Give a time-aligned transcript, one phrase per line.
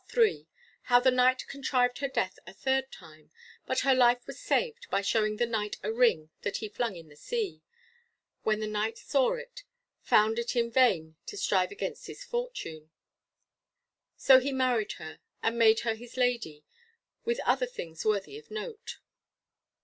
[0.11, 0.47] PART III.
[0.85, 3.29] How the Knight contrived her death a third time;
[3.67, 7.07] but her life was saved, by showing the Knight a ring that he flung in
[7.07, 7.61] the sea;
[8.41, 9.63] when the Knight saw it,
[10.01, 12.89] found it in vain to strive against his fortune,
[14.17, 16.63] so he married her, and made her his lady;
[17.23, 18.97] with other things worthy of note.